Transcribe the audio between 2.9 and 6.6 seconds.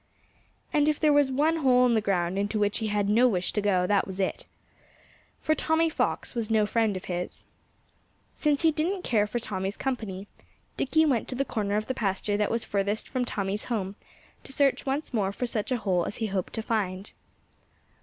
no wish to go, that was it. For Tommy Fox was